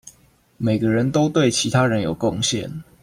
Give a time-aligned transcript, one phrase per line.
[0.57, 2.81] 每個人都對其他人有貢獻